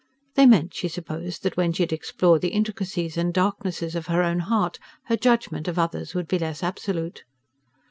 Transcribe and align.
They 0.33 0.47
meant, 0.47 0.73
she 0.73 0.87
supposed, 0.87 1.43
that 1.43 1.57
when 1.57 1.73
she 1.73 1.83
had 1.83 1.93
explored 1.93 2.41
the 2.41 2.47
intricacies 2.53 3.17
and 3.17 3.31
darknesses 3.31 3.93
of 3.93 4.07
her 4.07 4.23
own 4.23 4.39
heart 4.39 4.79
her 5.03 5.15
judgment 5.15 5.67
of 5.67 5.77
others 5.77 6.15
would 6.15 6.27
be 6.27 6.39
less 6.39 6.63
absolute. 6.63 7.23